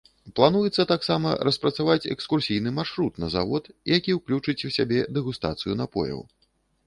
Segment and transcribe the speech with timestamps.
[0.37, 3.63] Плануецца таксама распрацаваць экскурсійны маршрут на завод,
[3.97, 6.19] які ўключыць у сябе дэгустацыю напояў.